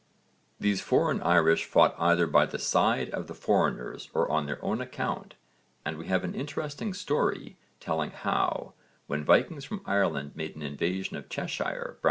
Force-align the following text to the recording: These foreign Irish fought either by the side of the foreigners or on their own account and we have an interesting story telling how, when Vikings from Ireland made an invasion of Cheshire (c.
These 0.59 0.81
foreign 0.81 1.21
Irish 1.21 1.65
fought 1.65 1.93
either 1.99 2.25
by 2.25 2.47
the 2.47 2.57
side 2.57 3.11
of 3.11 3.27
the 3.27 3.35
foreigners 3.35 4.09
or 4.15 4.27
on 4.31 4.47
their 4.47 4.57
own 4.65 4.81
account 4.81 5.35
and 5.85 5.95
we 5.95 6.07
have 6.07 6.23
an 6.23 6.33
interesting 6.33 6.91
story 6.95 7.59
telling 7.79 8.09
how, 8.09 8.73
when 9.05 9.23
Vikings 9.23 9.63
from 9.65 9.83
Ireland 9.85 10.31
made 10.33 10.55
an 10.55 10.63
invasion 10.63 11.17
of 11.17 11.29
Cheshire 11.29 11.97
(c. 11.99 11.99